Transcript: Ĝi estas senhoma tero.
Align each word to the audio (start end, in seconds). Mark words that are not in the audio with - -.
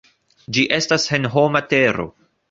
Ĝi 0.57 0.61
estas 0.77 1.05
senhoma 1.09 1.61
tero. 1.75 2.07